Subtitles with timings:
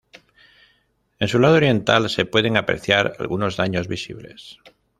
[1.19, 4.57] En su lado oriental se pueden apreciar algunos daños visibles.